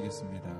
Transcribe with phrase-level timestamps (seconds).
[0.00, 0.50] 주시겠습니다.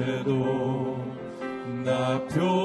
[0.00, 0.96] 못해도
[1.84, 2.59] 나 표.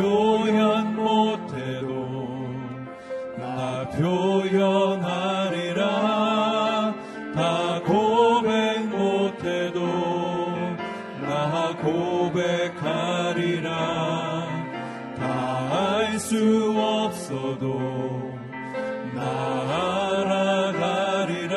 [0.00, 1.90] 표현 못해도
[3.36, 5.84] 나 표현하리라.
[7.34, 9.80] 다 고백 못해도
[11.20, 13.68] 나 고백하리라.
[15.18, 15.20] 다
[15.70, 17.78] 알 수 없어도
[19.14, 19.20] 나
[20.80, 21.56] 알아가리라.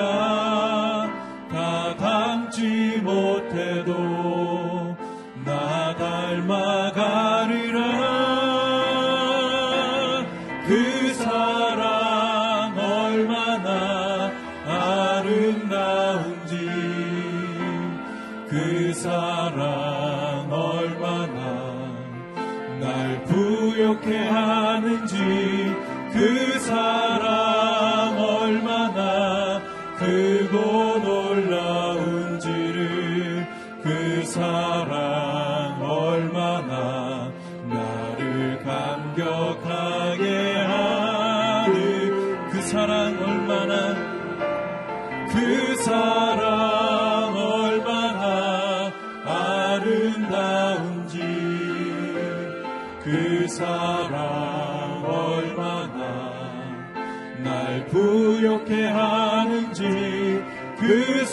[1.49, 4.42] 다 담지 못해도
[60.93, 61.25] 그그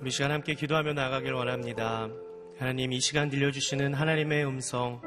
[0.00, 2.08] 우리 시간 함께 기도하며 나가길 원합니다.
[2.58, 5.02] 하나님 이 시간 들려주시는 하나님의 음성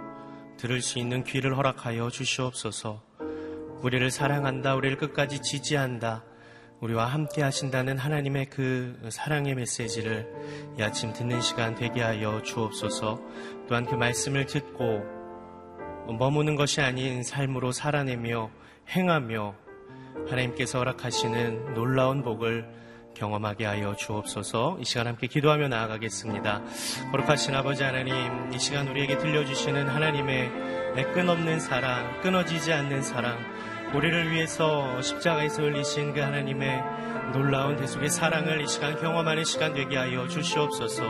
[0.57, 3.14] 들을 수 있는 귀를 허락하여 주시옵소서.
[3.81, 6.23] 우리를 사랑한다, 우리를 끝까지 지지한다,
[6.81, 10.27] 우리와 함께 하신다는 하나님의 그 사랑의 메시지를
[10.77, 13.21] 이 아침 듣는 시간 되게 하여 주옵소서.
[13.67, 15.03] 또한 그 말씀을 듣고
[16.17, 18.49] 머무는 것이 아닌 삶으로 살아내며
[18.89, 19.55] 행하며
[20.29, 22.69] 하나님께서 허락하시는 놀라운 복을
[23.15, 26.61] 경험하게 하여 주옵소서 이 시간 함께 기도하며 나아가겠습니다.
[27.11, 33.37] 거룩하신 아버지 하나님, 이 시간 우리에게 들려주시는 하나님의 끝없는 사랑, 끊어지지 않는 사랑,
[33.93, 36.81] 우리를 위해서 십자가에서 흘리신 그 하나님의
[37.33, 41.03] 놀라운 대속의 사랑을 이 시간 경험하는 시간 되게 하여 주시옵소서.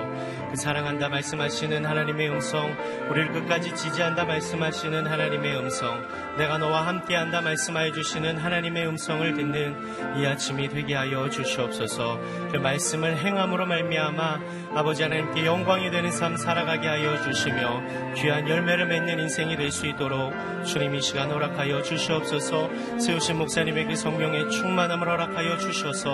[0.49, 2.75] 그 사랑한다 말씀하시는 하나님의 음성,
[3.09, 6.01] 우리를 끝까지 지지한다 말씀하시는 하나님의 음성,
[6.37, 12.19] 내가 너와 함께한다 말씀하여 주시는 하나님의 음성을 듣는 이 아침이 되게 하여 주시옵소서.
[12.51, 14.39] 그 말씀을 행함으로 말미암아
[14.75, 20.31] 아버지 하나님께 영광이 되는 삶 살아가게 하여 주시며 귀한 열매를 맺는 인생이 될 수 있도록
[20.63, 22.69] 주님 이 시간 허락하여 주시옵소서.
[22.97, 26.04] 세우신 목사님에게 성령의 충만함을 허락하여 주셔서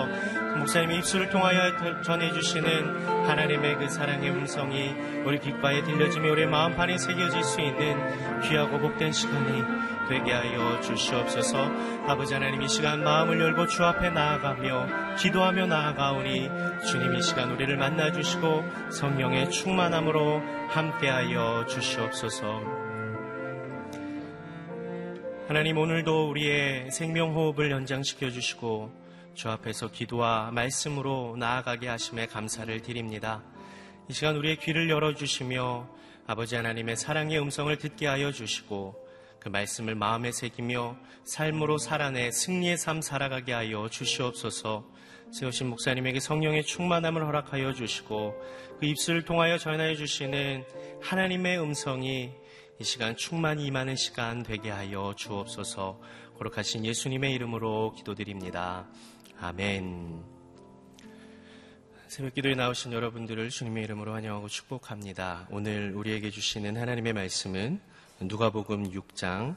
[0.58, 4.94] 목사님의 입술을 통하여 전해주시는 하나님의 그 사랑의 음성이
[5.24, 9.62] 우리 귓가에 들려지며 우리 마음판에 새겨질 수 있는 귀하고 복된 시간이
[10.08, 11.58] 되게 하여 주시옵소서.
[12.06, 16.48] 아버지 하나님 이 시간 마음을 열고 주 앞에 나아가며 기도하며 나아가오니
[16.90, 22.82] 주님 이 시간 우리를 만나주시고 성령의 충만함으로 함께하여 주시옵소서.
[25.48, 29.01] 하나님 오늘도 우리의 생명호흡을 연장시켜 주시고
[29.34, 33.42] 주 앞에서 기도와 말씀으로 나아가게 하심에 감사를 드립니다.
[34.08, 35.88] 이 시간 우리의 귀를 열어주시며
[36.26, 38.94] 아버지 하나님의 사랑의 음성을 듣게 하여 주시고
[39.40, 44.86] 그 말씀을 마음에 새기며 삶으로 살아내 승리의 삶 살아가게 하여 주시옵소서
[45.32, 48.34] 세우신 목사님에게 성령의 충만함을 허락하여 주시고
[48.78, 50.64] 그 입술을 통하여 전하여 주시는
[51.00, 52.30] 하나님의 음성이
[52.78, 56.00] 이 시간 충만히 임하는 시간 되게 하여 주옵소서
[56.38, 58.86] 거룩하신 예수님의 이름으로 기도드립니다.
[59.42, 60.22] 아멘.
[62.06, 65.48] 새벽 기도에 나오신 여러분들을 주님의 이름으로 환영하고 축복합니다.
[65.50, 67.80] 오늘 우리에게 주시는 하나님의 말씀은
[68.20, 69.56] 누가복음 6장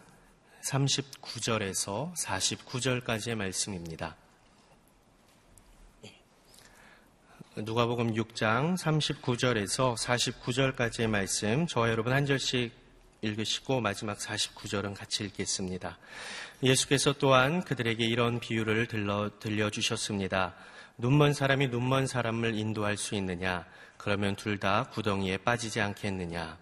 [0.64, 4.16] 39절에서 49절까지의 말씀입니다.
[7.56, 12.85] 누가복음 6장 39절에서 49절까지의 말씀 저와 여러분 한 절씩
[13.26, 15.98] 읽으시고 마지막 49절은 같이 읽겠습니다.
[16.62, 20.54] 예수께서 또한 그들에게 이런 비유를 들러, 들려주셨습니다.
[20.98, 23.66] 눈먼 사람이 눈먼 사람을 인도할 수 있느냐?
[23.98, 26.58] 그러면 둘 다 구덩이에 빠지지 않겠느냐?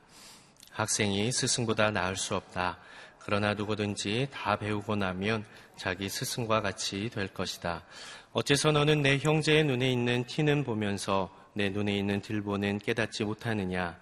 [0.71, 2.79] 학생이 스승보다 나을 수 없다.
[3.19, 5.45] 그러나 누구든지 다 배우고 나면
[5.77, 7.83] 자기 스승과 같이 될 것이다.
[8.31, 13.97] 어째서 너는 내 형제의 눈에 있는 티는 보면서 내 눈에 있는 들보는 깨닫지 못하느냐?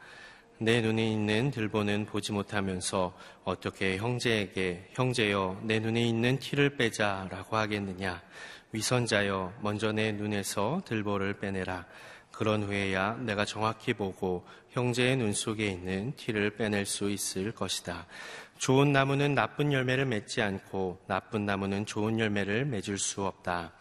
[0.61, 8.21] 내 눈에 있는 들보는 보지 못하면서 어떻게 형제에게 형제여 내 눈에 있는 티를 빼자라고 하겠느냐?
[8.71, 11.87] 위선자여 먼저 내 눈에서 들보를 빼내라.
[12.31, 18.05] 그런 후에야 내가 정확히 보고 형제의 눈 속에 있는 티를 빼낼 수 있을 것이다.
[18.59, 23.73] 좋은 나무는 나쁜 열매를 맺지 않고 나쁜 나무는 좋은 열매를 맺을 수 없다.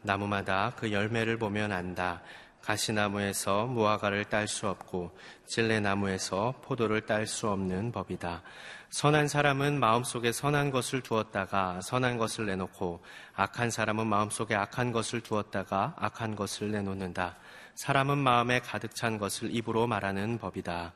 [0.00, 2.22] 나무마다 그 열매를 보면 안다.
[2.64, 5.16] 가시나무에서 무화과를 딸 수 없고
[5.46, 8.42] 찔레나무에서 포도를 딸 수 없는 법이다.
[8.88, 13.02] 선한 사람은 마음속에 선한 것을 두었다가 선한 것을 내놓고
[13.34, 17.36] 악한 사람은 마음속에 악한 것을 두었다가 악한 것을 내놓는다.
[17.74, 20.92] 사람은 마음에 가득 찬 것을 입으로 말하는 법이다.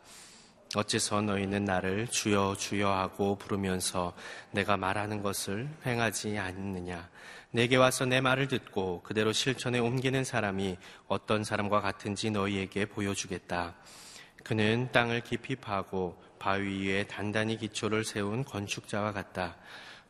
[0.76, 4.14] 어째서 너희는 나를 주여 주여 하고 부르면서
[4.52, 7.08] 내가 말하는 것을 행하지 않느냐?
[7.50, 10.76] 내게 와서 내 말을 듣고 그대로 실천에 옮기는 사람이
[11.06, 13.74] 어떤 사람과 같은지 너희에게 보여주겠다.
[14.44, 19.56] 그는 땅을 깊이 파고 바위 위에 단단히 기초를 세운 건축자와 같다.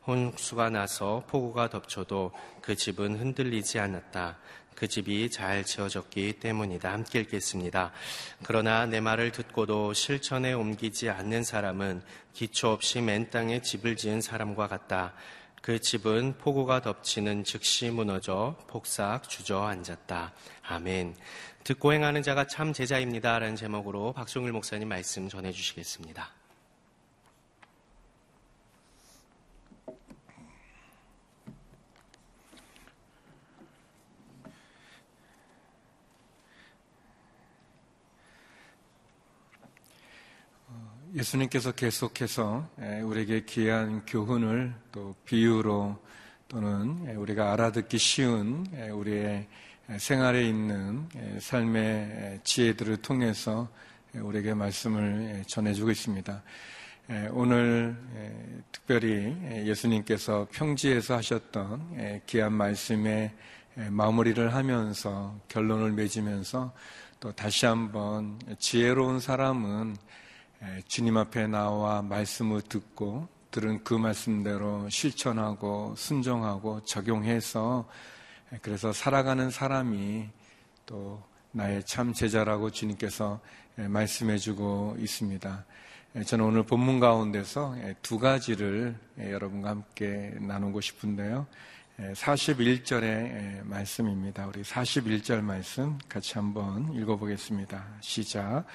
[0.05, 4.37] 홍수가 나서 폭우가 덮쳐도 그 집은 흔들리지 않았다.
[4.75, 6.91] 그 집이 잘 지어졌기 때문이다.
[6.91, 7.91] 함께 읽겠습니다.
[8.43, 12.01] 그러나 내 말을 듣고도 실천에 옮기지 않는 사람은
[12.33, 15.13] 기초 없이 맨 땅에 집을 지은 사람과 같다.
[15.61, 20.33] 그 집은 폭우가 덮치는 즉시 무너져 폭삭 주저앉았다.
[20.63, 21.15] 아멘.
[21.63, 23.39] 듣고 행하는 자가 참 제자입니다.
[23.39, 26.38] 라는 제목으로 박종일 목사님 말씀 전해주시겠습니다.
[41.15, 42.69] 예수님께서 계속해서
[43.03, 45.97] 우리에게 귀한 교훈을 또 비유로
[46.47, 49.47] 또는 우리가 알아듣기 쉬운 우리의
[49.97, 53.69] 생활에 있는 삶의 지혜들을 통해서
[54.13, 56.43] 우리에게 말씀을 전해주고 있습니다.
[57.31, 57.97] 오늘
[58.71, 59.35] 특별히
[59.65, 63.31] 예수님께서 평지에서 하셨던 귀한 말씀의
[63.89, 66.71] 마무리를 하면서 결론을 맺으면서
[67.19, 69.95] 또 다시 한번 지혜로운 사람은
[70.87, 77.87] 주님 앞에 나와 말씀을 듣고 들은 그 말씀대로 실천하고 순종하고 적용해서
[78.61, 80.29] 그래서 살아가는 사람이
[80.85, 83.39] 또 나의 참 제자라고 주님께서
[83.75, 85.65] 말씀해 주고 있습니다.
[86.25, 91.47] 저는 오늘 본문 가운데서 두 가지를 여러분과 함께 나누고 싶은데요.
[91.99, 94.47] 41절의 말씀입니다.
[94.47, 97.85] 우리 41절 말씀 같이 한번 읽어보겠습니다.
[98.01, 98.65] 시작.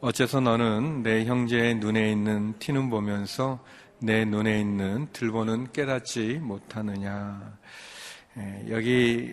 [0.00, 3.64] 어째서 너는 내 형제의 눈에 있는 티는 보면서
[3.98, 7.58] 내 눈에 있는 들보는 깨닫지 못하느냐.
[8.68, 9.32] 여기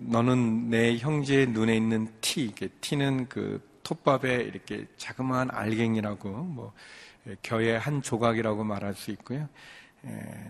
[0.00, 6.74] 너는 내 형제의 눈에 있는 티, 티는 그 톱밥에 이렇게 자그마한 알갱이라고 뭐
[7.40, 9.48] 겨의 한 조각이라고 말할 수 있고요.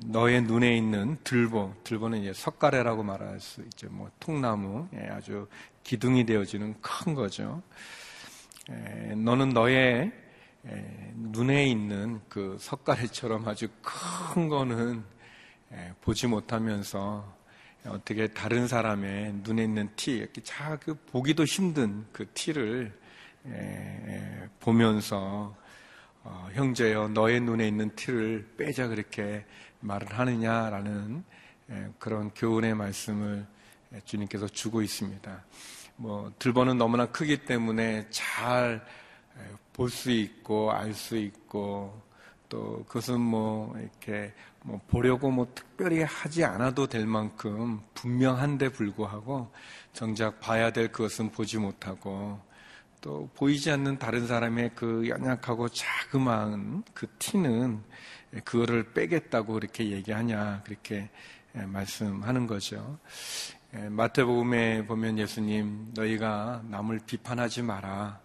[0.06, 3.88] 너의 눈에 있는 들보, 들보는 이제 석가래라고 말할 수 있죠.
[3.90, 5.46] 뭐 통나무, 아주
[5.84, 7.62] 기둥이 되어지는 큰 거죠.
[8.68, 10.12] 너는 너의
[11.14, 15.04] 눈에 있는 그 석가래처럼 아주 큰 거는
[16.00, 17.36] 보지 못하면서
[17.86, 22.92] 어떻게 다른 사람의 눈에 있는 티, 이렇게 자 그 보기도 힘든 그 티를
[24.60, 25.56] 보면서
[26.24, 29.44] 어, 형제여 너의 눈에 있는 티를 빼자 그렇게
[29.78, 31.22] 말을 하느냐라는
[32.00, 33.46] 그런 교훈의 말씀을
[34.04, 35.44] 주님께서 주고 있습니다.
[35.96, 38.84] 뭐 들보는 너무나 크기 때문에 잘
[39.76, 42.02] 볼 수 있고 알 수 있고
[42.48, 49.52] 또 그것은 뭐 이렇게 뭐 보려고 뭐 특별히 하지 않아도 될 만큼 분명한데 불구하고
[49.92, 52.40] 정작 봐야 될 그것은 보지 못하고
[53.00, 57.82] 또 보이지 않는 다른 사람의 그 연약하고 자그마한 그 티는
[58.44, 61.10] 그거를 빼겠다고 그렇게 얘기하냐 그렇게
[61.52, 62.98] 말씀하는 거죠.
[63.78, 68.18] 예, 마태복음에 보면 예수님 너희가 남을 비판하지 마라.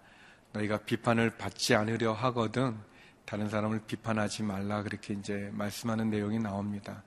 [0.53, 2.77] 너희가 비판을 받지 않으려 하거든
[3.25, 7.03] 다른 사람을 비판하지 말라 그렇게 이제 말씀하는 내용이 나옵니다.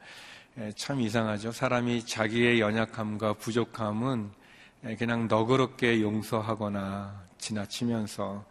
[0.59, 1.53] 예, 참 이상하죠.
[1.53, 4.31] 사람이 자기의 연약함과 부족함은
[4.87, 8.45] 예, 그냥 너그럽게 용서하거나 지나치면서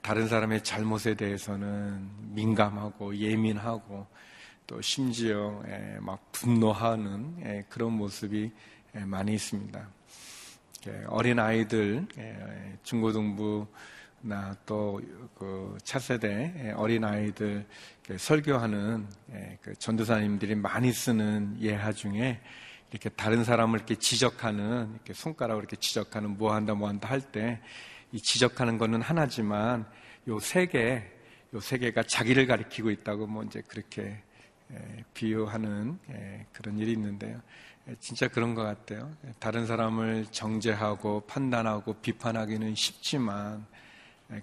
[0.00, 4.06] 다른 사람의 잘못에 대해서는 민감하고 예민하고
[4.66, 5.62] 또 심지어
[6.00, 8.52] 막 분노하는 그런 모습이 예,
[8.92, 9.88] 많이 있습니다.
[10.88, 15.00] 예, 어린 아이들 예, 중고등부나 또
[15.36, 17.66] 그 차세대 어린 아이들
[18.16, 19.06] 설교하는
[19.60, 22.40] 그 전도사님들이 많이 쓰는 예화 중에
[22.90, 27.60] 이렇게 다른 사람을 이렇게 지적하는 이렇게 손가락으로 이렇게 지적하는 뭐 한다 뭐 한다 할 때
[28.12, 29.86] 이 지적하는 거는 하나지만
[30.28, 31.02] 요 세 개,
[31.54, 34.22] 요 세 개가 자기를 가리키고 있다고 뭐 이제 그렇게
[35.14, 35.98] 비유하는
[36.52, 37.40] 그런 일이 있는데요.
[37.98, 39.10] 진짜 그런 것 같아요.
[39.38, 43.66] 다른 사람을 정죄하고 판단하고 비판하기는 쉽지만,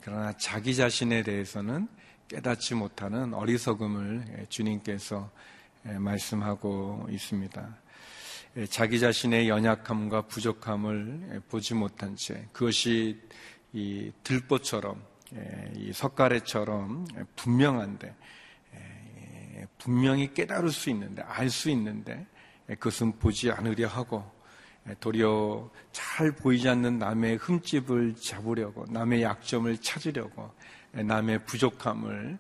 [0.02, 1.88] 그러나 자기 자신에 대해서는
[2.28, 5.32] 깨닫지 못하는 어리석음을 주님께서
[5.84, 7.78] 말씀하고 있습니다.
[8.70, 13.22] 자기 자신의 연약함과 부족함을 보지 못한 채 그것이
[13.72, 15.02] 이 들보처럼
[15.76, 17.06] 이 석가래처럼
[17.36, 18.14] 분명한데
[19.78, 22.28] 분명히 깨달을 수 있는데 알 수 있는데
[22.70, 24.24] 그것은 보지 않으려 하고
[25.00, 30.52] 도리어 잘 보이지 않는 남의 흠집을 잡으려고 남의 약점을 찾으려고
[30.92, 32.38] 남의 부족함을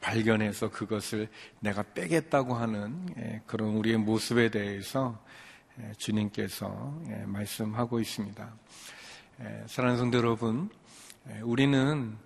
[0.00, 1.28] 발견해서 그것을
[1.60, 5.18] 내가 빼겠다고 하는 그런 우리의 모습에 대해서
[5.96, 8.52] 주님께서 말씀하고 있습니다.
[9.66, 10.68] 사랑하는 성도 여러분,
[11.42, 12.16] 우리는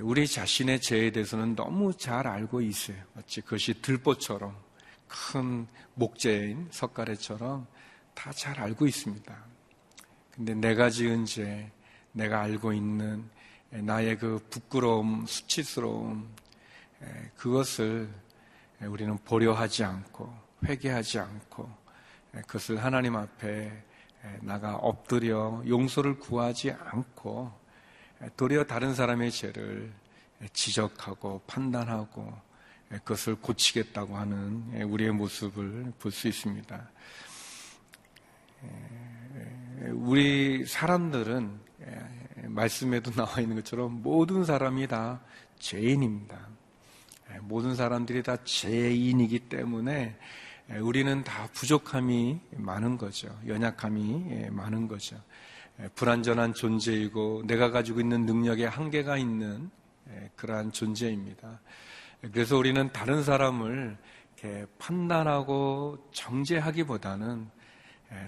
[0.00, 2.96] 우리 자신의 죄에 대해서는 너무 잘 알고 있어요.
[3.14, 4.65] 마치 그것이 들보처럼
[5.08, 7.66] 큰 목재인 석가래처럼
[8.14, 9.36] 다 잘 알고 있습니다.
[10.34, 11.70] 근데 내가 지은 죄,
[12.12, 13.28] 내가 알고 있는
[13.70, 16.28] 나의 그 부끄러움, 수치스러움,
[17.36, 18.08] 그것을
[18.80, 20.32] 우리는 보려하지 않고
[20.64, 21.70] 회개하지 않고
[22.32, 23.84] 그것을 하나님 앞에
[24.40, 27.52] 나가 엎드려 용서를 구하지 않고
[28.36, 29.92] 도리어 다른 사람의 죄를
[30.52, 32.34] 지적하고 판단하고
[32.88, 36.90] 그것을 고치겠다고 하는 우리의 모습을 볼 수 있습니다.
[39.92, 41.50] 우리 사람들은
[42.44, 45.20] 말씀에도 나와 있는 것처럼 모든 사람이 다
[45.58, 46.48] 죄인입니다.
[47.42, 50.16] 모든 사람들이 다 죄인이기 때문에
[50.80, 53.36] 우리는 다 부족함이 많은 거죠.
[53.46, 55.20] 연약함이 많은 거죠.
[55.94, 59.70] 불완전한 존재이고 내가 가지고 있는 능력에 한계가 있는
[60.36, 61.60] 그러한 존재입니다.
[62.32, 63.96] 그래서 우리는 다른 사람을
[64.78, 67.48] 판단하고 정죄하기보다는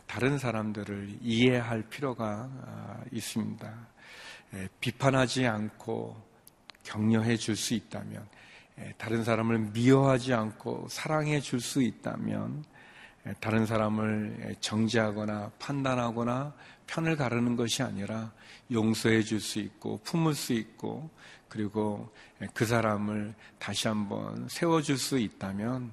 [0.07, 3.73] 다른 사람들을 이해할 필요가 아, 있습니다.
[4.81, 6.17] 비판하지 않고
[6.85, 8.27] 격려해 줄 수 있다면,
[8.97, 12.65] 다른 사람을 미워하지 않고 사랑해 줄 수 있다면,
[13.41, 16.55] 다른 사람을 정죄하거나 판단하거나
[16.87, 18.33] 편을 가르는 것이 아니라
[18.71, 21.11] 용서해 줄 수 있고 품을 수 있고
[21.49, 22.11] 그리고
[22.55, 25.93] 그 사람을 다시 한번 세워줄 수 있다면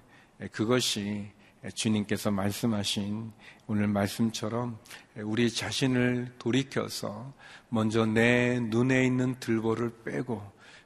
[0.52, 1.32] 그것이
[1.74, 3.32] 주님께서 말씀하신
[3.68, 4.78] 오늘 말씀처럼
[5.18, 7.34] 우리 자신을 돌이켜서
[7.70, 10.44] 먼저 내 눈에 있는 들보를 빼고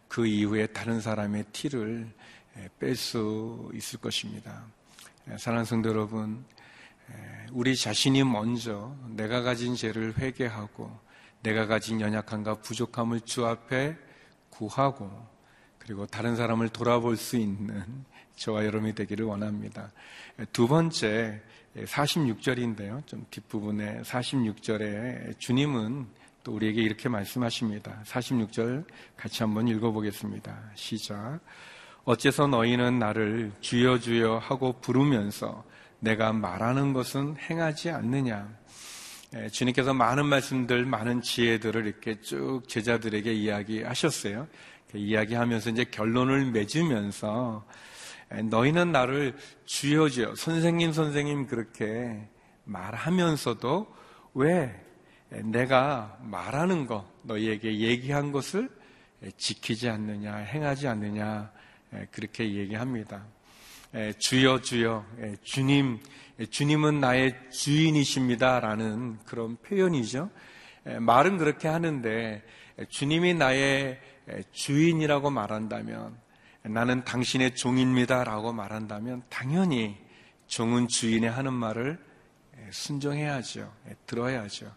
[0.07, 2.09] 그 이후에 다른 사람의 티를
[2.79, 4.65] 뺄 수 있을 것입니다.
[5.37, 6.43] 사랑하는 성도 여러분,
[7.51, 10.89] 우리 자신이 먼저 내가 가진 죄를 회개하고
[11.43, 13.95] 내가 가진 연약함과 부족함을 주 앞에
[14.49, 15.09] 구하고
[15.77, 17.83] 그리고 다른 사람을 돌아볼 수 있는
[18.37, 19.91] 저와 여러분이 되기를 원합니다.
[20.51, 21.41] 두 번째
[21.75, 23.05] 46절인데요.
[23.05, 26.07] 좀 뒷부분에 46절에 주님은
[26.43, 28.01] 또 우리에게 이렇게 말씀하십니다.
[28.05, 30.71] 46절 같이 한번 읽어보겠습니다.
[30.75, 31.39] 시작.
[32.09, 35.63] 어째서 너희는 나를 주여 주여 하고 부르면서
[35.99, 38.49] 내가 말하는 것은 행하지 않느냐.
[39.35, 44.47] 예, 주님께서 많은 말씀들, 많은 지혜들을 이렇게 쭉 제자들에게 이야기하셨어요.
[44.95, 47.63] 이야기하면서 이제 결론을 맺으면서
[48.45, 52.27] 너희는 나를 주여 주여 선생님 선생님 그렇게
[52.63, 53.85] 말하면서도
[54.33, 54.83] 왜
[55.43, 58.67] 내가 말하는 거 너희에게 얘기한 것을
[59.37, 61.51] 지키지 않느냐 행하지 않느냐
[62.11, 63.25] 그렇게 얘기합니다.
[64.19, 65.05] 주여 주여
[65.43, 65.99] 주님
[66.51, 70.29] 주님은 나의 주인이십니다라는 그런 표현이죠.
[70.99, 72.43] 말은 그렇게 하는데
[72.87, 73.99] 주님이 나의
[74.51, 76.17] 주인이라고 말한다면
[76.63, 79.97] 나는 당신의 종입니다 라고 말한다면 당연히
[80.47, 81.99] 종은 주인의 하는 말을
[82.71, 83.73] 순종해야죠.
[84.05, 84.71] 들어야죠.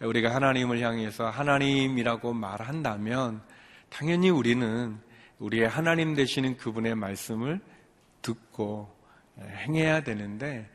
[0.00, 3.42] 우리가 하나님을 향해서 하나님이라고 말한다면
[3.90, 4.98] 당연히 우리는
[5.44, 7.60] 우리의 하나님 되시는 그분의 말씀을
[8.22, 8.90] 듣고
[9.38, 10.70] 행해야 되는데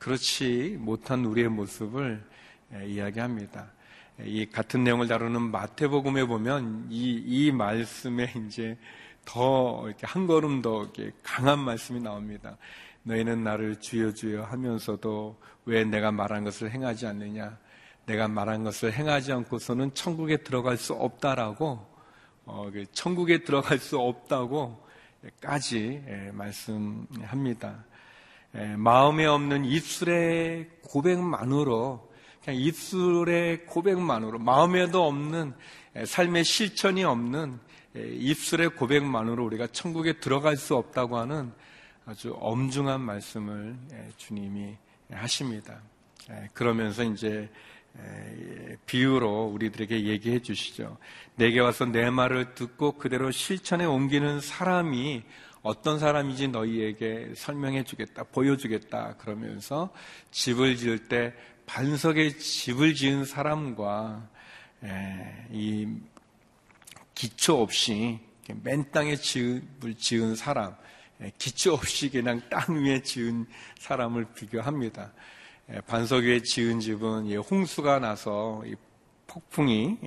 [0.00, 2.20] 그렇지 못한 우리의 모습을
[2.84, 3.70] 이야기합니다.
[4.24, 8.76] 이 같은 내용을 다루는 마태복음에 보면 이, 이 말씀에 이제
[9.24, 12.56] 더 이렇게 한 걸음 더 이렇게 강한 말씀이 나옵니다.
[13.04, 17.56] 너희는 나를 주여 주여 하면서도 왜 내가 말한 것을 행하지 않느냐?
[18.06, 21.89] 내가 말한 것을 행하지 않고서는 천국에 들어갈 수 없다라고
[22.44, 27.84] 어, 그 천국에 들어갈 수 없다고까지 예, 말씀합니다.
[28.56, 32.10] 예, 마음에 없는 입술의 고백만으로
[32.44, 35.54] 그냥 입술의 고백만으로 마음에도 없는
[35.96, 37.60] 예, 삶의 실천이 없는
[37.96, 41.52] 예, 입술의 고백만으로 우리가 천국에 들어갈 수 없다고 하는
[42.06, 44.76] 아주 엄중한 말씀을 예, 주님이
[45.12, 45.80] 하십니다.
[46.30, 47.48] 예, 그러면서 이제
[48.86, 50.98] 비유로 우리들에게 얘기해 주시죠.
[51.36, 55.22] 내게 와서 내 말을 듣고 그대로 실천에 옮기는 사람이
[55.62, 59.16] 어떤 사람인지 너희에게 설명해 주겠다, 보여주겠다.
[59.18, 59.90] 그러면서
[60.30, 61.34] 집을 지을 때
[61.66, 64.28] 반석에 집을 지은 사람과
[65.50, 65.86] 이
[67.14, 68.18] 기초 없이
[68.62, 70.74] 맨 땅에 집을 지은 사람,
[71.22, 73.46] 예, 기초 없이 그냥 땅 위에 지은
[73.78, 75.12] 사람을 비교합니다.
[75.72, 78.62] 예, 반석 위에 지은 집은 홍수가 나서
[79.26, 79.98] 폭풍이,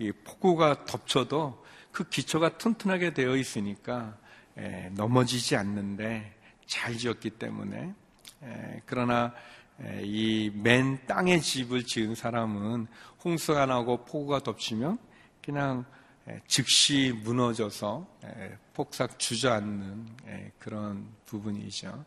[0.00, 4.16] 예, 폭우가 덮쳐도 그 기초가 튼튼하게 되어 있으니까
[4.92, 6.34] 넘어지지 않는데
[6.66, 7.94] 잘 지었기 때문에
[8.86, 9.32] 그러나
[10.02, 12.86] 이 맨 땅에 집을 지은 사람은
[13.24, 14.98] 홍수가 나고 폭우가 덮치면
[15.42, 15.84] 그냥
[16.46, 18.06] 즉시 무너져서
[18.74, 20.06] 폭삭 주저앉는
[20.58, 22.04] 그런 부분이죠.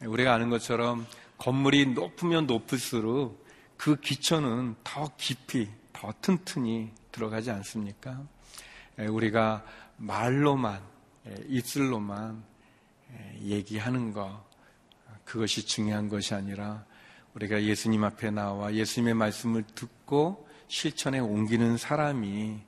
[0.00, 1.06] 우리가 아는 것처럼
[1.38, 3.44] 건물이 높으면 높을수록
[3.76, 8.22] 그 기초는 더 깊이, 더 튼튼히 들어가지 않습니까?
[8.98, 9.64] 우리가
[9.96, 10.80] 말로만,
[11.48, 12.42] 입술로만
[13.40, 14.44] 얘기하는 것,
[15.24, 16.84] 그것이 중요한 것이 아니라
[17.34, 22.60] 우리가 예수님 앞에 나와 예수님의 말씀을 듣고 실천에 옮기는 사람이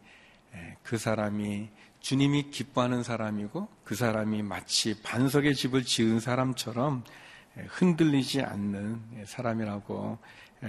[0.82, 1.68] 그 사람이
[2.00, 7.04] 주님이 기뻐하는 사람이고 그 사람이 마치 반석의 집을 지은 사람처럼
[7.68, 10.18] 흔들리지 않는 사람이라고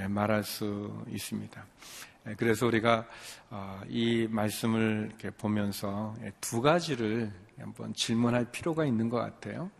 [0.09, 1.65] 말할 수 있습니다.
[2.37, 3.07] 그래서 우리가
[3.49, 9.71] 어, 이 말씀을 보면서 두 가지를 한번 질문할 필요가 있는 것 같아요.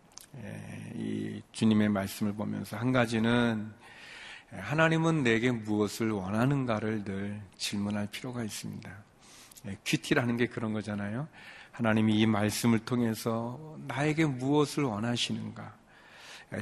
[0.94, 3.70] 이 주님의 말씀을 보면서 한 가지는
[4.50, 8.90] 하나님은 내게 무엇을 원하는가를 늘 질문할 필요가 있습니다.
[9.84, 11.28] QT라는 게 그런 거잖아요.
[11.72, 15.77] 하나님이 이 말씀을 통해서 나에게 무엇을 원하시는가?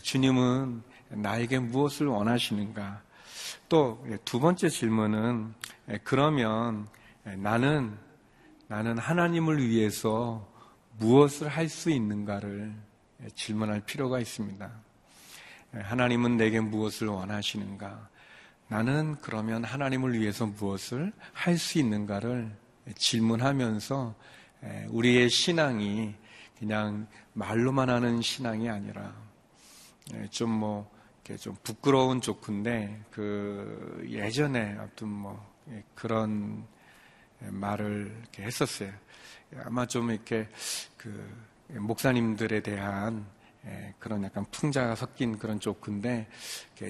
[0.02, 3.02] 주님은 나에게 무엇을 원하시는가?
[3.68, 5.54] 또 두 번째 질문은
[6.04, 6.86] 그러면
[7.24, 7.96] 나는
[8.68, 10.46] 나는 하나님을 위해서
[10.98, 12.72] 무엇을 할 수 있는가를
[13.34, 14.70] 질문할 필요가 있습니다.
[15.72, 18.08] 하나님은 내게 무엇을 원하시는가?
[18.68, 22.50] 나는 그러면 하나님을 위해서 무엇을 할 수 있는가를
[22.94, 24.14] 질문하면서
[24.88, 26.14] 우리의 신앙이
[26.58, 29.12] 그냥 말로만 하는 신앙이 아니라
[30.30, 30.90] 좀 뭐,
[31.38, 35.54] 좀 부끄러운 조크인데, 그 예전에 어떤 뭐
[35.94, 36.64] 그런
[37.40, 38.92] 말을 이렇게 했었어요.
[39.64, 40.48] 아마 좀 이렇게
[40.96, 41.28] 그
[41.68, 43.26] 목사님들에 대한
[43.98, 46.28] 그런 약간 풍자가 섞인 그런 조크인데,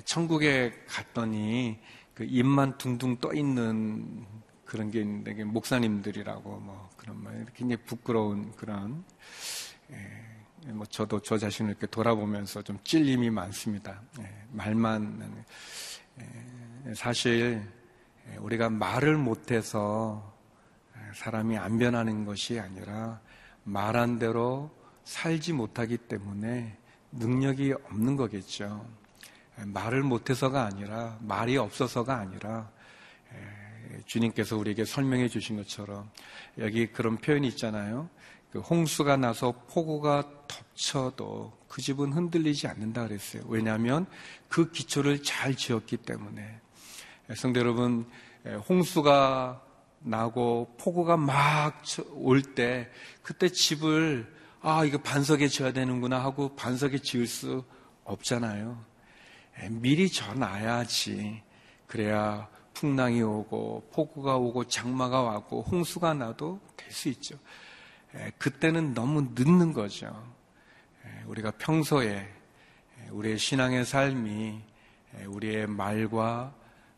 [0.05, 1.79] 천국에 갔더니
[2.14, 4.26] 그 입만 둥둥 떠 있는
[4.66, 9.05] 그런 게 있는데, 목사님들이라고 뭐 그런 말, 굉장히 부끄러운 그런
[10.72, 14.00] 뭐 저도 저 자신을 이렇게 돌아보면서 좀 찔림이 많습니다.
[14.20, 15.44] 예, 말만
[16.18, 17.62] 예, 사실
[18.38, 20.35] 우리가 말을 못해서
[21.14, 23.20] 사람이 안 변하는 것이 아니라
[23.64, 24.70] 말한 대로
[25.05, 26.76] 살지 못하기 때문에
[27.12, 28.87] 능력이 없는 거겠죠.
[29.57, 32.70] 말을 못해서가 아니라 말이 없어서가 아니라
[34.05, 36.11] 주님께서 우리에게 설명해 주신 것처럼
[36.59, 38.11] 여기 그런 표현이 있잖아요.
[38.50, 43.42] 그 홍수가 나서 폭우가 덮쳐도 그 집은 흔들리지 않는다 그랬어요.
[43.48, 44.06] 왜냐하면
[44.48, 46.61] 그 기초를 잘 지었기 때문에.
[47.35, 48.09] 성대 여러분,
[48.68, 49.62] 홍수가
[50.00, 51.82] 나고 폭우가 막
[52.14, 52.88] 올 때
[53.22, 57.64] 그때 집을 아 이거 반석에 지어야 되는구나 하고 반석에 지을 수
[58.04, 58.85] 없잖아요.
[59.70, 61.42] 미리 져놔야지
[61.87, 67.37] 그래야 풍랑이 오고 폭우가 오고 장마가 왔고 홍수가 나도 될 수 있죠.
[68.38, 70.34] 그때는 너무 늦는 거죠.
[71.26, 72.26] 우리가 평소에
[73.10, 74.60] 우리의 신앙의 삶이
[75.26, 76.54] 우리의 말과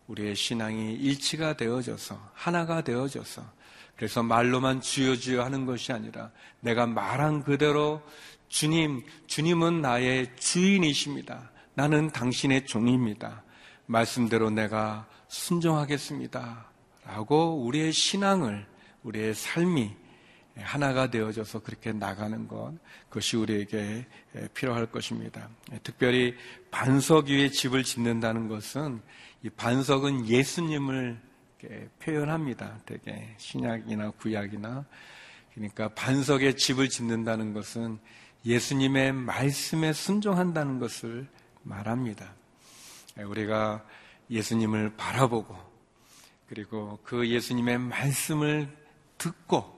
[0.07, 3.43] 우리의 신앙이 일치가 되어져서 하나가 되어져서
[3.97, 8.03] 그래서 말로만 주여 주여 하는 것이 아니라 내가 말한 그대로
[8.49, 11.51] 주님, 주님은 나의 주인이십니다.
[11.75, 13.43] 나는 당신의 종입니다.
[13.87, 16.67] 말씀대로 내가 순종하겠습니다.
[17.05, 18.67] 라고 우리의 신앙을,
[19.03, 19.95] 우리의 삶이
[20.61, 22.75] 하나가 되어져서 그렇게 나가는 것,
[23.09, 24.07] 그것이 우리에게
[24.55, 25.49] 필요할 것입니다.
[25.83, 26.35] 특별히
[26.71, 29.01] 반석 위에 집을 짓는다는 것은
[29.43, 31.21] 이 반석은 예수님을
[32.01, 32.79] 표현합니다.
[32.87, 34.85] 되게 신약이나 구약이나
[35.55, 37.99] 그러니까 반석에 집을 짓는다는 것은
[38.45, 41.27] 예수님의 말씀에 순종한다는 것을
[41.63, 42.35] 말합니다.
[43.17, 43.85] 우리가
[44.31, 45.57] 예수님을 바라보고
[46.49, 48.69] 그리고 그 예수님의 말씀을
[49.19, 49.78] 듣고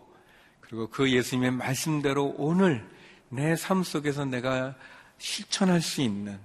[0.70, 2.88] 그리고 그 예수님의 말씀대로 오늘
[3.28, 4.76] 내 삶 속에서 내가
[5.18, 6.38] 실천할 수 있는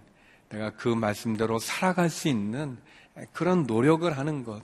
[0.49, 2.77] 내가 그 말씀대로 살아갈 수 있는
[3.33, 4.63] 그런 노력을 하는 것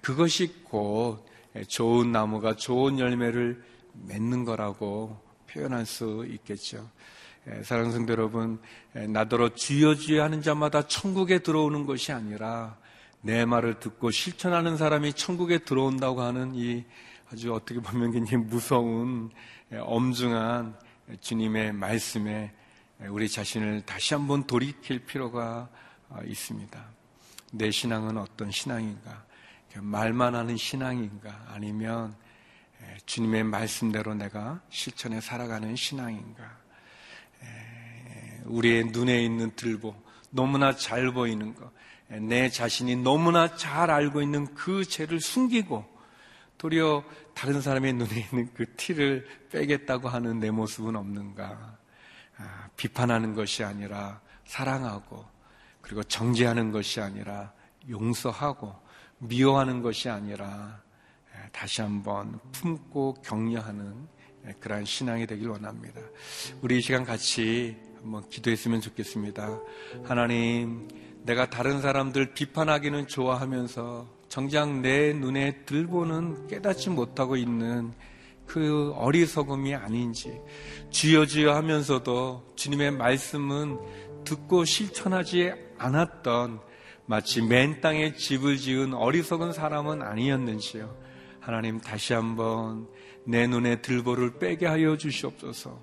[0.00, 1.26] 그것이 곧
[1.66, 3.60] 좋은 나무가 좋은 열매를
[4.06, 6.88] 맺는 거라고 표현할 수 있겠죠.
[7.64, 8.60] 사랑하는 성도 여러분,
[8.94, 12.78] 나더러 주여 주여 하는 자마다 천국에 들어오는 것이 아니라
[13.20, 16.84] 내 말을 듣고 실천하는 사람이 천국에 들어온다고 하는 이
[17.32, 19.30] 아주 어떻게 보면 굉장히 무서운
[19.72, 20.76] 엄중한
[21.20, 22.52] 주님의 말씀에
[23.08, 25.70] 우리 자신을 다시 한번 돌이킬 필요가
[26.26, 26.84] 있습니다.
[27.52, 29.24] 내 신앙은 어떤 신앙인가?
[29.76, 31.46] 말만 하는 신앙인가?
[31.48, 32.14] 아니면
[33.06, 36.58] 주님의 말씀대로 내가 실천에 살아가는 신앙인가?
[38.44, 39.94] 우리의 눈에 있는 들보,
[40.28, 41.72] 너무나 잘 보이는 것,
[42.08, 45.90] 내 자신이 너무나 잘 알고 있는 그 죄를 숨기고
[46.58, 47.02] 도리어
[47.34, 51.78] 다른 사람의 눈에 있는 그 티를 빼겠다고 하는 내 모습은 없는가?
[52.38, 55.24] 아, 비판하는 것이 아니라 사랑하고
[55.80, 57.52] 그리고 정죄하는 것이 아니라
[57.88, 58.74] 용서하고
[59.18, 60.80] 미워하는 것이 아니라
[61.52, 64.08] 다시 한번 품고 격려하는
[64.60, 66.00] 그러한 신앙이 되길 원합니다.
[66.60, 69.60] 우리 이 시간 같이 한번 기도했으면 좋겠습니다.
[70.04, 70.88] 하나님,
[71.22, 77.92] 내가 다른 사람들 비판하기는 좋아하면서 정작 내 눈에 들보는 깨닫지 못하고 있는
[78.46, 80.40] 그 어리석음이 아닌지
[80.88, 83.78] 주여 주여 하면서도 주님의 말씀은
[84.24, 86.60] 듣고 실천하지 않았던
[87.04, 90.96] 마치 맨 땅에 집을 지은 어리석은 사람은 아니었는지요.
[91.38, 92.88] 하나님 다시 한번
[93.26, 95.78] 내 눈에 들보를 빼게 하여 주시옵소서.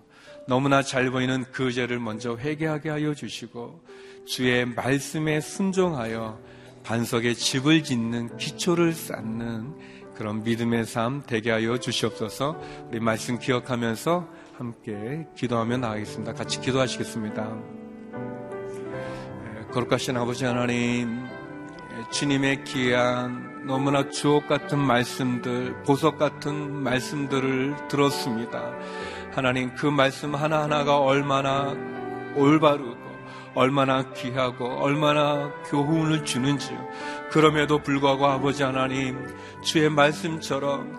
[0.47, 3.85] 너무나 잘 보이는 그 죄를 먼저 회개하게 하여 주시고
[4.25, 6.39] 주의 말씀에 순종하여
[6.83, 9.75] 반석에 집을 짓는 기초를 쌓는
[10.15, 12.59] 그런 믿음의 삶 되게 하여 주시옵소서.
[12.89, 16.33] 우리 말씀 기억하면서 함께 기도하며 나가겠습니다.
[16.33, 17.57] 같이 기도하시겠습니다.
[19.71, 21.25] 거룩하신 아버지 하나님,
[22.11, 28.73] 주님의 귀한 너무나 주옥 같은 말씀들, 보석 같은 말씀들을 들었습니다.
[29.31, 31.75] 하나님 그 말씀 하나하나가 얼마나
[32.35, 33.09] 올바르고
[33.60, 36.80] 얼마나 귀하고 얼마나 교훈을 주는지요.
[37.30, 39.28] 그럼에도 불구하고 아버지 하나님
[39.62, 40.98] 주의 말씀처럼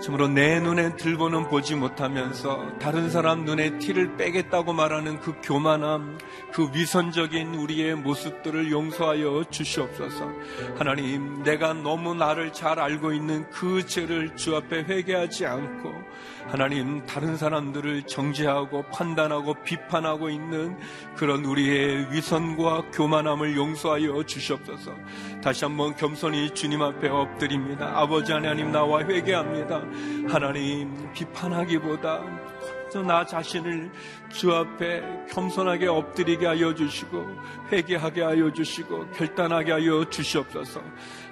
[0.00, 6.18] 참으로 내 눈에 들보는 보지 못하면서 다른 사람 눈에 티를 빼겠다고 말하는 그 교만함,
[6.52, 10.30] 그 위선적인 우리의 모습들을 용서하여 주시옵소서.
[10.76, 15.92] 하나님, 내가 너무 나를 잘 알고 있는 그 죄를 주 앞에 회개하지 않고
[16.46, 20.76] 하나님 다른 사람들을 정죄하고 판단하고 비판하고 있는
[21.16, 24.92] 그런 우리의 위선과 교만함을 용서하여 주시옵소서.
[25.42, 27.92] 다시 한번 겸손히 주님 앞에 엎드립니다.
[27.94, 29.82] 아버지 하나님 나와 회개합니다.
[30.28, 32.22] 하나님 비판하기보다
[33.02, 33.90] 나 자신을
[34.30, 37.24] 주 앞에 겸손하게 엎드리게 하여 주시고
[37.70, 40.80] 회개하게 하여 주시고 결단하게 하여 주시옵소서.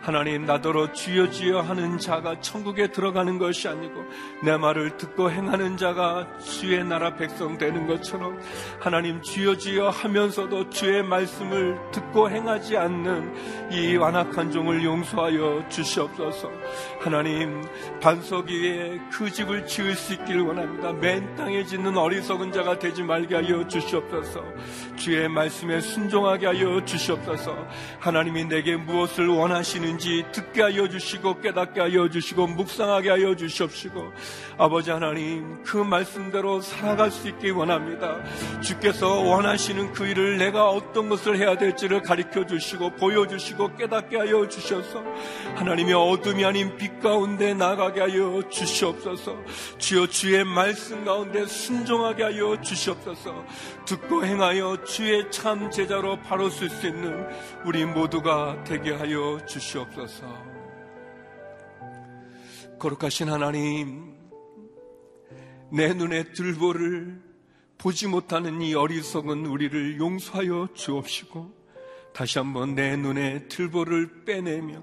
[0.00, 4.04] 하나님 나더러 주여 주여 하는 자가 천국에 들어가는 것이 아니고
[4.42, 8.40] 내 말을 듣고 행하는 자가 주의 나라 백성 되는 것처럼
[8.80, 16.50] 하나님 주여 주여 하면서도 주의 말씀을 듣고 행하지 않는 이 완악한 종을 용서하여 주시옵소서.
[17.00, 17.62] 하나님
[18.00, 20.92] 반석 위에 그 집을 지을 수 있길 원합니다.
[20.92, 24.42] 맨땅 에 짓는 어리석은 자가 되지 말게 하여 주시옵소서.
[24.96, 27.56] 주의 말씀에 순종하게 하여 주시옵소서.
[28.00, 34.12] 하나님이 내게 무엇을 원하시는 있는지 듣게 하여 주시고 깨닫게 하여 주시고 묵상하게 하여 주시옵시고
[34.58, 38.18] 아버지 하나님 그 말씀대로 살아갈 수 있기 원합니다.
[38.60, 45.02] 주께서 원하시는 그 일을 내가 어떤 것을 해야 될지를 가르쳐 주시고 보여주시고 깨닫게 하여 주셔서
[45.56, 49.36] 하나님의 어둠이 아닌 빛 가운데 나가게 하여 주시옵소서
[49.78, 53.44] 주여 주의 말씀 가운데 순종하게 하여 주시옵소서
[53.86, 57.26] 듣고 행하여 주의 참 제자로 바로 쓸 수 있는
[57.64, 60.52] 우리 모두가 되게 하여 주시옵소서.
[62.78, 64.14] 거룩하신 하나님,
[65.70, 67.22] 내 눈에 들보를
[67.78, 71.62] 보지 못하는 이 어리석은 우리를 용서하여 주옵시고,
[72.12, 74.82] 다시 한번 내 눈에 들보를 빼내며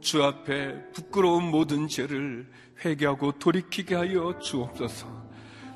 [0.00, 2.48] 주 앞에 부끄러운 모든 죄를
[2.84, 5.19] 회개하고 돌이키게 하여 주옵소서.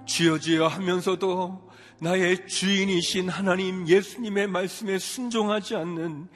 [0.06, 6.28] 주여 주여 하면서도 나의 주인이신 하나님 예수님의 말씀에 순종하지 않는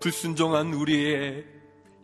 [0.00, 1.44] 불순종한 우리의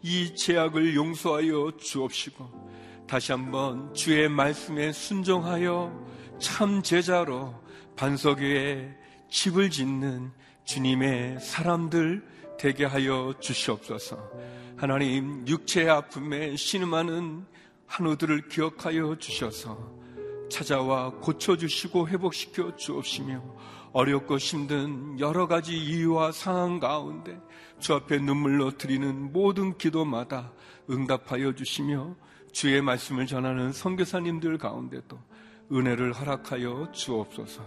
[0.03, 6.07] 이 죄악을 용서하여 주옵시고 다시 한번 주의 말씀에 순종하여
[6.39, 7.55] 참 제자로
[7.97, 8.95] 반석 위에
[9.31, 10.31] 집을 짓는
[10.65, 12.23] 주님의 사람들
[12.59, 14.31] 되게 하여 주시옵소서.
[14.77, 17.45] 하나님 육체의 아픔에 신음하는
[17.87, 19.98] 한우들을 기억하여 주셔서
[20.49, 23.43] 찾아와 고쳐주시고 회복시켜 주옵시며
[23.93, 27.41] 어렵고 힘든 여러 가지 이유와 상황 가운데
[27.79, 30.53] 주 앞에 눈물로 드리는 모든 기도마다
[30.91, 32.17] 응답하여 주시며
[32.53, 35.19] 주의 말씀을 전하는 선교사님들 가운데도
[35.73, 37.63] 은혜를 허락하여 주옵소서.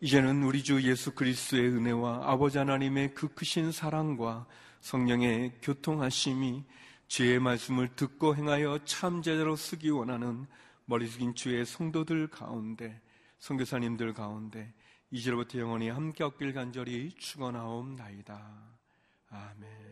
[0.00, 4.46] 이제는 우리 주 예수 그리스도의 은혜와 아버지 하나님의 그 크신 사랑과
[4.80, 6.64] 성령의 교통하심이
[7.08, 10.46] 주의 말씀을 듣고 행하여 참 제대로 쓰기 원하는
[10.84, 13.00] 머리 숙인 주의 성도들 가운데
[13.38, 14.72] 선교사님들 가운데
[15.10, 18.40] 이제로부터 영원히 함께 얻길 간절히 축원하옵나이다.
[19.30, 19.86] 아멘.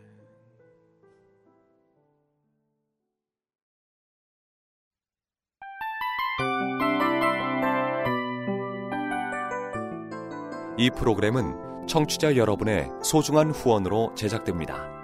[10.76, 15.03] 이 프로그램은 청취자 여러분의 소중한 후원으로 제작됩니다.